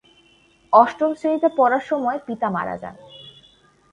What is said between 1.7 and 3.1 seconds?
সময় পিতা মারা যান।